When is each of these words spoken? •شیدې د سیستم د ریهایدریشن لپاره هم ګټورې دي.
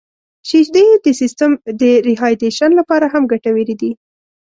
•شیدې 0.49 0.87
د 1.05 1.07
سیستم 1.21 1.51
د 1.81 1.81
ریهایدریشن 2.07 2.71
لپاره 2.79 3.05
هم 3.13 3.23
ګټورې 3.31 3.75
دي. 3.81 3.91